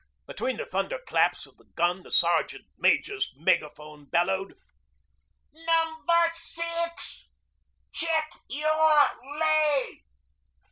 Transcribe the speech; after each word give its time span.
Between 0.25 0.57
the 0.57 0.65
thunder 0.65 0.97
claps 0.97 1.45
of 1.45 1.57
the 1.57 1.65
gun 1.75 2.01
the 2.01 2.09
Sergeant 2.09 2.65
Major's 2.75 3.31
megaphone 3.35 4.05
bellowed, 4.05 4.55
'Number 5.53 6.31
Six, 6.33 7.29
check 7.93 8.31
your 8.49 9.07
lay.' 9.39 10.01